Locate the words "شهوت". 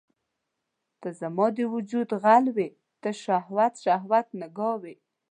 3.23-3.73, 3.83-4.27